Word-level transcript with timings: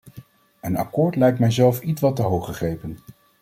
Een 0.61 0.77
akkoord 0.77 1.15
lijkt 1.15 1.39
mijzelf 1.39 1.79
ietwat 1.79 2.15
te 2.15 2.21
hoog 2.21 2.45
gegrepen. 2.45 2.97